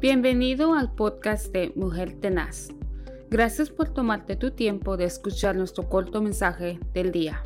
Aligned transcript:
Bienvenido 0.00 0.72
al 0.72 0.94
podcast 0.94 1.52
de 1.52 1.74
Mujer 1.76 2.18
Tenaz. 2.18 2.68
Gracias 3.28 3.68
por 3.68 3.92
tomarte 3.92 4.34
tu 4.34 4.52
tiempo 4.52 4.96
de 4.96 5.04
escuchar 5.04 5.56
nuestro 5.56 5.90
corto 5.90 6.22
mensaje 6.22 6.80
del 6.94 7.12
día. 7.12 7.42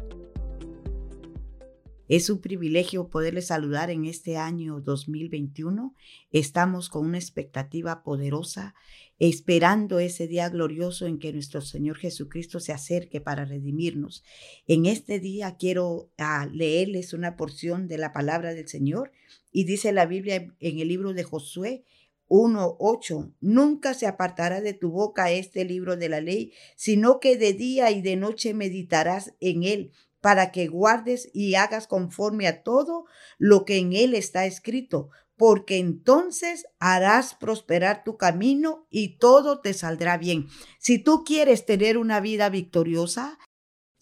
Es 2.06 2.30
un 2.30 2.40
privilegio 2.40 3.08
poderle 3.08 3.42
saludar 3.42 3.90
en 3.90 4.04
este 4.04 4.36
año 4.36 4.80
2021. 4.80 5.96
Estamos 6.30 6.90
con 6.90 7.06
una 7.06 7.18
expectativa 7.18 8.04
poderosa, 8.04 8.76
esperando 9.18 9.98
ese 9.98 10.28
día 10.28 10.48
glorioso 10.48 11.06
en 11.06 11.18
que 11.18 11.32
nuestro 11.32 11.60
Señor 11.60 11.96
Jesucristo 11.96 12.60
se 12.60 12.72
acerque 12.72 13.20
para 13.20 13.44
redimirnos. 13.44 14.22
En 14.68 14.86
este 14.86 15.18
día 15.18 15.56
quiero 15.58 16.12
ah, 16.18 16.46
leerles 16.52 17.14
una 17.14 17.36
porción 17.36 17.88
de 17.88 17.98
la 17.98 18.12
palabra 18.12 18.54
del 18.54 18.68
Señor 18.68 19.10
y 19.50 19.64
dice 19.64 19.90
la 19.90 20.06
Biblia 20.06 20.54
en 20.60 20.78
el 20.78 20.86
libro 20.86 21.14
de 21.14 21.24
Josué 21.24 21.84
1.8. 22.28 23.34
Nunca 23.40 23.94
se 23.94 24.06
apartará 24.06 24.60
de 24.60 24.72
tu 24.74 24.90
boca 24.90 25.30
este 25.30 25.64
libro 25.64 25.96
de 25.96 26.08
la 26.08 26.20
ley, 26.20 26.52
sino 26.76 27.20
que 27.20 27.36
de 27.36 27.52
día 27.52 27.90
y 27.90 28.02
de 28.02 28.16
noche 28.16 28.54
meditarás 28.54 29.34
en 29.40 29.64
él 29.64 29.92
para 30.20 30.52
que 30.52 30.68
guardes 30.68 31.28
y 31.34 31.54
hagas 31.54 31.86
conforme 31.86 32.46
a 32.46 32.62
todo 32.62 33.04
lo 33.36 33.66
que 33.66 33.76
en 33.76 33.92
él 33.92 34.14
está 34.14 34.46
escrito, 34.46 35.10
porque 35.36 35.76
entonces 35.76 36.66
harás 36.78 37.34
prosperar 37.34 38.04
tu 38.04 38.16
camino 38.16 38.86
y 38.88 39.18
todo 39.18 39.60
te 39.60 39.74
saldrá 39.74 40.16
bien. 40.16 40.46
Si 40.78 40.98
tú 40.98 41.24
quieres 41.24 41.66
tener 41.66 41.98
una 41.98 42.20
vida 42.20 42.48
victoriosa, 42.48 43.38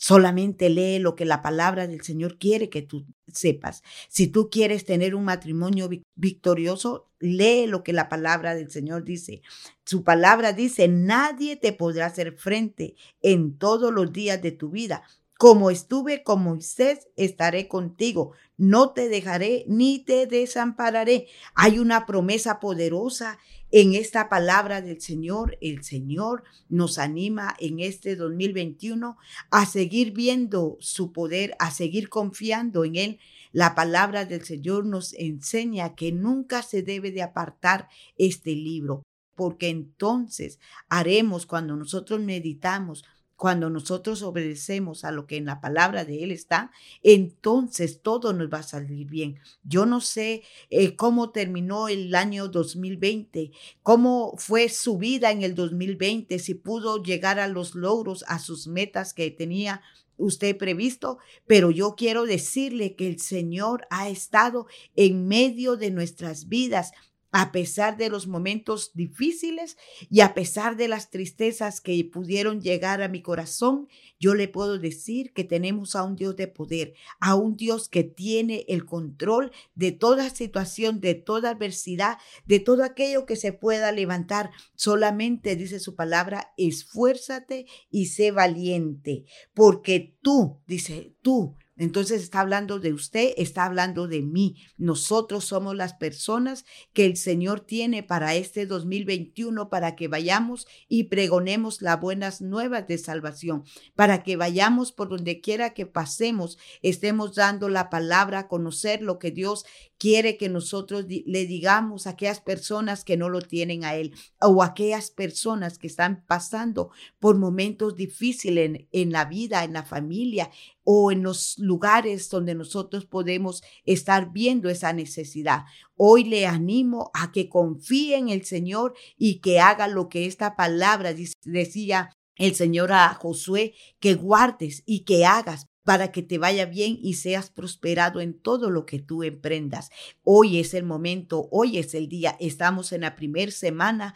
Solamente 0.02 0.68
lee 0.68 0.98
lo 0.98 1.14
que 1.14 1.24
la 1.24 1.42
palabra 1.42 1.86
del 1.86 2.02
Señor 2.02 2.36
quiere 2.36 2.68
que 2.68 2.82
tú 2.82 3.06
sepas. 3.32 3.84
Si 4.08 4.26
tú 4.26 4.50
quieres 4.50 4.84
tener 4.84 5.14
un 5.14 5.24
matrimonio 5.24 5.88
victorioso, 6.16 7.08
lee 7.20 7.68
lo 7.68 7.84
que 7.84 7.92
la 7.92 8.08
palabra 8.08 8.56
del 8.56 8.68
Señor 8.68 9.04
dice. 9.04 9.42
Su 9.86 10.02
palabra 10.02 10.52
dice, 10.52 10.88
nadie 10.88 11.54
te 11.54 11.72
podrá 11.72 12.06
hacer 12.06 12.32
frente 12.36 12.96
en 13.20 13.56
todos 13.56 13.92
los 13.92 14.12
días 14.12 14.42
de 14.42 14.50
tu 14.50 14.70
vida. 14.70 15.04
Como 15.42 15.72
estuve 15.72 16.22
con 16.22 16.44
Moisés, 16.44 17.08
estaré 17.16 17.66
contigo. 17.66 18.30
No 18.56 18.92
te 18.92 19.08
dejaré 19.08 19.64
ni 19.66 19.98
te 19.98 20.28
desampararé. 20.28 21.26
Hay 21.56 21.80
una 21.80 22.06
promesa 22.06 22.60
poderosa 22.60 23.40
en 23.72 23.94
esta 23.94 24.28
palabra 24.28 24.82
del 24.82 25.00
Señor. 25.00 25.58
El 25.60 25.82
Señor 25.82 26.44
nos 26.68 26.96
anima 26.96 27.56
en 27.58 27.80
este 27.80 28.14
2021 28.14 29.16
a 29.50 29.66
seguir 29.66 30.12
viendo 30.12 30.76
su 30.78 31.10
poder, 31.10 31.56
a 31.58 31.72
seguir 31.72 32.08
confiando 32.08 32.84
en 32.84 32.94
Él. 32.94 33.18
La 33.50 33.74
palabra 33.74 34.24
del 34.24 34.44
Señor 34.44 34.86
nos 34.86 35.12
enseña 35.14 35.96
que 35.96 36.12
nunca 36.12 36.62
se 36.62 36.84
debe 36.84 37.10
de 37.10 37.22
apartar 37.22 37.88
este 38.16 38.52
libro, 38.52 39.02
porque 39.34 39.70
entonces 39.70 40.60
haremos 40.88 41.46
cuando 41.46 41.74
nosotros 41.74 42.20
meditamos 42.20 43.04
cuando 43.42 43.70
nosotros 43.70 44.22
obedecemos 44.22 45.04
a 45.04 45.10
lo 45.10 45.26
que 45.26 45.36
en 45.36 45.46
la 45.46 45.60
palabra 45.60 46.04
de 46.04 46.22
Él 46.22 46.30
está, 46.30 46.70
entonces 47.02 48.00
todo 48.00 48.32
nos 48.32 48.48
va 48.48 48.58
a 48.58 48.62
salir 48.62 49.08
bien. 49.08 49.40
Yo 49.64 49.84
no 49.84 50.00
sé 50.00 50.44
eh, 50.70 50.94
cómo 50.94 51.30
terminó 51.32 51.88
el 51.88 52.14
año 52.14 52.46
2020, 52.46 53.50
cómo 53.82 54.34
fue 54.38 54.68
su 54.68 54.96
vida 54.96 55.32
en 55.32 55.42
el 55.42 55.56
2020, 55.56 56.38
si 56.38 56.54
pudo 56.54 57.02
llegar 57.02 57.40
a 57.40 57.48
los 57.48 57.74
logros, 57.74 58.24
a 58.28 58.38
sus 58.38 58.68
metas 58.68 59.12
que 59.12 59.32
tenía 59.32 59.82
usted 60.18 60.56
previsto, 60.56 61.18
pero 61.44 61.72
yo 61.72 61.96
quiero 61.96 62.26
decirle 62.26 62.94
que 62.94 63.08
el 63.08 63.18
Señor 63.18 63.88
ha 63.90 64.08
estado 64.08 64.68
en 64.94 65.26
medio 65.26 65.76
de 65.76 65.90
nuestras 65.90 66.48
vidas 66.48 66.92
a 67.32 67.50
pesar 67.50 67.96
de 67.96 68.10
los 68.10 68.26
momentos 68.26 68.92
difíciles 68.94 69.78
y 70.10 70.20
a 70.20 70.34
pesar 70.34 70.76
de 70.76 70.86
las 70.86 71.10
tristezas 71.10 71.80
que 71.80 72.04
pudieron 72.04 72.60
llegar 72.60 73.00
a 73.00 73.08
mi 73.08 73.22
corazón, 73.22 73.88
yo 74.20 74.34
le 74.34 74.48
puedo 74.48 74.78
decir 74.78 75.32
que 75.32 75.42
tenemos 75.42 75.96
a 75.96 76.04
un 76.04 76.14
Dios 76.14 76.36
de 76.36 76.46
poder, 76.46 76.92
a 77.20 77.34
un 77.34 77.56
Dios 77.56 77.88
que 77.88 78.04
tiene 78.04 78.66
el 78.68 78.84
control 78.84 79.50
de 79.74 79.92
toda 79.92 80.28
situación, 80.28 81.00
de 81.00 81.14
toda 81.14 81.50
adversidad, 81.50 82.18
de 82.44 82.60
todo 82.60 82.84
aquello 82.84 83.24
que 83.24 83.36
se 83.36 83.54
pueda 83.54 83.92
levantar. 83.92 84.50
Solamente 84.74 85.56
dice 85.56 85.80
su 85.80 85.96
palabra, 85.96 86.52
esfuérzate 86.58 87.66
y 87.90 88.06
sé 88.06 88.30
valiente, 88.30 89.24
porque 89.54 90.18
tú, 90.20 90.60
dice, 90.66 91.16
tú 91.22 91.56
entonces 91.76 92.22
está 92.22 92.40
hablando 92.40 92.78
de 92.78 92.92
usted, 92.92 93.32
está 93.38 93.64
hablando 93.64 94.06
de 94.06 94.20
mí. 94.20 94.56
Nosotros 94.76 95.46
somos 95.46 95.74
las 95.74 95.94
personas 95.94 96.66
que 96.92 97.06
el 97.06 97.16
Señor 97.16 97.60
tiene 97.60 98.02
para 98.02 98.34
este 98.34 98.66
2021 98.66 99.70
para 99.70 99.96
que 99.96 100.08
vayamos 100.08 100.66
y 100.88 101.04
pregonemos 101.04 101.80
las 101.80 101.98
buenas 101.98 102.42
nuevas 102.42 102.86
de 102.86 102.98
salvación, 102.98 103.64
para 103.94 104.22
que 104.22 104.36
vayamos 104.36 104.92
por 104.92 105.08
donde 105.08 105.40
quiera 105.40 105.72
que 105.72 105.86
pasemos, 105.86 106.58
estemos 106.82 107.34
dando 107.34 107.70
la 107.70 107.88
palabra 107.88 108.48
conocer 108.48 109.00
lo 109.00 109.18
que 109.18 109.30
Dios 109.30 109.64
quiere 109.98 110.36
que 110.36 110.48
nosotros 110.48 111.06
le 111.08 111.46
digamos 111.46 112.06
a 112.06 112.10
aquellas 112.10 112.40
personas 112.40 113.04
que 113.04 113.16
no 113.16 113.28
lo 113.28 113.40
tienen 113.40 113.84
a 113.84 113.94
Él 113.94 114.12
o 114.40 114.62
a 114.62 114.66
aquellas 114.66 115.10
personas 115.12 115.78
que 115.78 115.86
están 115.86 116.24
pasando 116.26 116.90
por 117.20 117.38
momentos 117.38 117.94
difíciles 117.94 118.86
en 118.90 119.12
la 119.12 119.26
vida, 119.26 119.62
en 119.62 119.74
la 119.74 119.84
familia 119.84 120.50
o 120.84 121.12
en 121.12 121.22
los 121.22 121.58
lugares 121.58 122.28
donde 122.28 122.54
nosotros 122.54 123.06
podemos 123.06 123.62
estar 123.84 124.32
viendo 124.32 124.68
esa 124.68 124.92
necesidad. 124.92 125.64
Hoy 125.96 126.24
le 126.24 126.46
animo 126.46 127.10
a 127.14 127.32
que 127.32 127.48
confíe 127.48 128.16
en 128.16 128.28
el 128.28 128.44
Señor 128.44 128.94
y 129.16 129.40
que 129.40 129.60
haga 129.60 129.88
lo 129.88 130.08
que 130.08 130.26
esta 130.26 130.56
palabra 130.56 131.14
decía 131.44 132.10
el 132.36 132.54
Señor 132.54 132.92
a 132.92 133.14
Josué, 133.14 133.74
que 134.00 134.14
guardes 134.14 134.82
y 134.86 135.00
que 135.04 135.24
hagas 135.26 135.66
para 135.84 136.12
que 136.12 136.22
te 136.22 136.38
vaya 136.38 136.66
bien 136.66 136.98
y 137.00 137.14
seas 137.14 137.50
prosperado 137.50 138.20
en 138.20 138.38
todo 138.38 138.70
lo 138.70 138.86
que 138.86 139.00
tú 139.00 139.22
emprendas. 139.22 139.90
Hoy 140.22 140.58
es 140.58 140.74
el 140.74 140.84
momento, 140.84 141.48
hoy 141.50 141.78
es 141.78 141.94
el 141.94 142.08
día, 142.08 142.36
estamos 142.40 142.92
en 142.92 143.02
la 143.02 143.16
primera 143.16 143.50
semana 143.50 144.14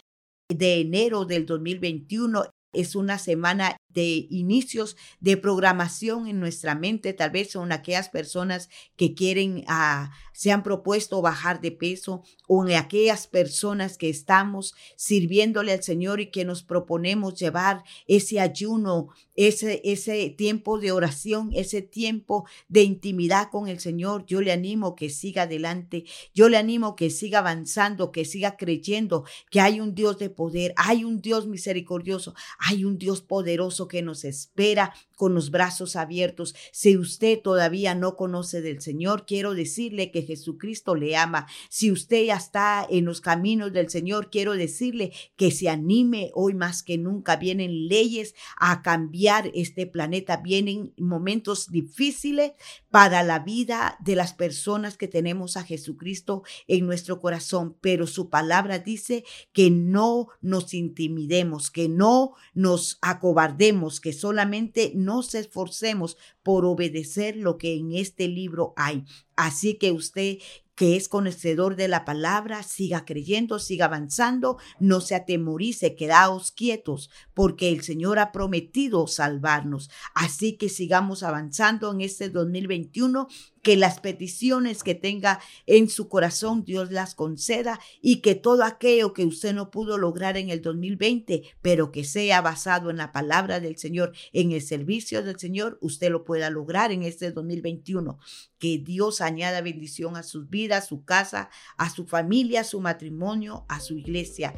de 0.48 0.80
enero 0.80 1.24
del 1.24 1.46
2021. 1.46 2.44
Es 2.72 2.94
una 2.94 3.18
semana 3.18 3.76
de 3.96 4.26
inicios 4.28 4.94
de 5.20 5.38
programación 5.38 6.28
en 6.28 6.38
nuestra 6.38 6.74
mente. 6.74 7.14
Tal 7.14 7.30
vez 7.30 7.50
son 7.50 7.72
aquellas 7.72 8.10
personas 8.10 8.68
que 8.96 9.14
quieren, 9.14 9.64
ah, 9.68 10.10
se 10.34 10.52
han 10.52 10.62
propuesto 10.62 11.22
bajar 11.22 11.62
de 11.62 11.72
peso 11.72 12.22
o 12.46 12.66
en 12.66 12.76
aquellas 12.76 13.26
personas 13.26 13.96
que 13.96 14.10
estamos 14.10 14.74
sirviéndole 14.96 15.72
al 15.72 15.82
Señor 15.82 16.20
y 16.20 16.30
que 16.30 16.44
nos 16.44 16.62
proponemos 16.62 17.40
llevar 17.40 17.84
ese 18.06 18.38
ayuno, 18.38 19.08
ese, 19.34 19.80
ese 19.82 20.28
tiempo 20.28 20.78
de 20.78 20.92
oración, 20.92 21.50
ese 21.54 21.80
tiempo 21.80 22.46
de 22.68 22.82
intimidad 22.82 23.48
con 23.50 23.66
el 23.66 23.80
Señor. 23.80 24.26
Yo 24.26 24.42
le 24.42 24.52
animo 24.52 24.94
que 24.94 25.08
siga 25.08 25.42
adelante. 25.42 26.04
Yo 26.34 26.50
le 26.50 26.58
animo 26.58 26.96
que 26.96 27.08
siga 27.08 27.38
avanzando, 27.38 28.12
que 28.12 28.26
siga 28.26 28.58
creyendo 28.58 29.24
que 29.50 29.62
hay 29.62 29.80
un 29.80 29.94
Dios 29.94 30.18
de 30.18 30.28
poder, 30.28 30.74
hay 30.76 31.02
un 31.02 31.22
Dios 31.22 31.46
misericordioso, 31.46 32.34
hay 32.58 32.84
un 32.84 32.98
Dios 32.98 33.22
poderoso 33.22 33.85
que 33.88 34.02
nos 34.02 34.24
espera 34.24 34.94
con 35.16 35.34
los 35.34 35.50
brazos 35.50 35.96
abiertos. 35.96 36.54
Si 36.72 36.96
usted 36.96 37.40
todavía 37.40 37.94
no 37.94 38.16
conoce 38.16 38.60
del 38.60 38.80
Señor, 38.80 39.24
quiero 39.26 39.54
decirle 39.54 40.10
que 40.10 40.22
Jesucristo 40.22 40.94
le 40.94 41.16
ama. 41.16 41.46
Si 41.68 41.90
usted 41.90 42.26
ya 42.26 42.36
está 42.36 42.86
en 42.88 43.04
los 43.04 43.20
caminos 43.20 43.72
del 43.72 43.88
Señor, 43.90 44.30
quiero 44.30 44.52
decirle 44.52 45.12
que 45.36 45.50
se 45.50 45.68
anime 45.68 46.30
hoy 46.34 46.54
más 46.54 46.82
que 46.82 46.98
nunca. 46.98 47.36
Vienen 47.36 47.88
leyes 47.88 48.34
a 48.58 48.82
cambiar 48.82 49.50
este 49.54 49.86
planeta, 49.86 50.38
vienen 50.38 50.92
momentos 50.98 51.70
difíciles 51.70 52.52
para 52.96 53.22
la 53.22 53.40
vida 53.40 53.98
de 54.00 54.16
las 54.16 54.32
personas 54.32 54.96
que 54.96 55.06
tenemos 55.06 55.58
a 55.58 55.64
Jesucristo 55.64 56.44
en 56.66 56.86
nuestro 56.86 57.20
corazón, 57.20 57.76
pero 57.82 58.06
su 58.06 58.30
palabra 58.30 58.78
dice 58.78 59.22
que 59.52 59.70
no 59.70 60.28
nos 60.40 60.72
intimidemos, 60.72 61.70
que 61.70 61.90
no 61.90 62.32
nos 62.54 62.96
acobardemos, 63.02 64.00
que 64.00 64.14
solamente 64.14 64.92
nos 64.94 65.34
esforcemos 65.34 66.16
por 66.42 66.64
obedecer 66.64 67.36
lo 67.36 67.58
que 67.58 67.74
en 67.74 67.92
este 67.92 68.28
libro 68.28 68.72
hay. 68.78 69.04
Así 69.36 69.74
que 69.74 69.92
usted 69.92 70.38
que 70.76 70.94
es 70.94 71.08
conocedor 71.08 71.74
de 71.74 71.88
la 71.88 72.04
palabra, 72.04 72.62
siga 72.62 73.04
creyendo, 73.04 73.58
siga 73.58 73.86
avanzando, 73.86 74.58
no 74.78 75.00
se 75.00 75.14
atemorice, 75.14 75.96
quedaos 75.96 76.52
quietos, 76.52 77.10
porque 77.34 77.70
el 77.70 77.82
Señor 77.82 78.18
ha 78.18 78.30
prometido 78.30 79.06
salvarnos. 79.06 79.90
Así 80.14 80.56
que 80.56 80.68
sigamos 80.68 81.22
avanzando 81.22 81.90
en 81.92 82.02
este 82.02 82.28
2021 82.28 83.26
que 83.66 83.74
las 83.74 83.98
peticiones 83.98 84.84
que 84.84 84.94
tenga 84.94 85.40
en 85.66 85.88
su 85.88 86.08
corazón 86.08 86.64
Dios 86.64 86.92
las 86.92 87.16
conceda 87.16 87.80
y 88.00 88.20
que 88.20 88.36
todo 88.36 88.62
aquello 88.62 89.12
que 89.12 89.26
usted 89.26 89.52
no 89.54 89.72
pudo 89.72 89.98
lograr 89.98 90.36
en 90.36 90.50
el 90.50 90.62
2020, 90.62 91.42
pero 91.62 91.90
que 91.90 92.04
sea 92.04 92.40
basado 92.42 92.90
en 92.90 92.96
la 92.96 93.10
palabra 93.10 93.58
del 93.58 93.76
Señor, 93.76 94.12
en 94.32 94.52
el 94.52 94.62
servicio 94.62 95.24
del 95.24 95.40
Señor, 95.40 95.78
usted 95.80 96.12
lo 96.12 96.22
pueda 96.22 96.48
lograr 96.48 96.92
en 96.92 97.02
este 97.02 97.32
2021. 97.32 98.20
Que 98.60 98.78
Dios 98.78 99.20
añada 99.20 99.62
bendición 99.62 100.16
a 100.16 100.22
sus 100.22 100.48
vidas, 100.48 100.84
a 100.84 100.86
su 100.86 101.04
casa, 101.04 101.50
a 101.76 101.90
su 101.90 102.06
familia, 102.06 102.60
a 102.60 102.64
su 102.64 102.80
matrimonio, 102.80 103.66
a 103.68 103.80
su 103.80 103.98
iglesia. 103.98 104.54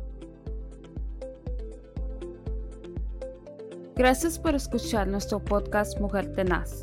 Gracias 3.97 4.39
por 4.39 4.55
escuchar 4.55 5.09
nuestro 5.09 5.43
podcast 5.43 5.99
Mujer 5.99 6.31
Tenaz. 6.35 6.83